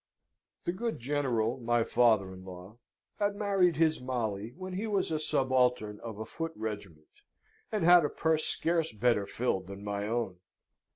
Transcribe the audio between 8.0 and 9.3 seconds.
a purse scarce better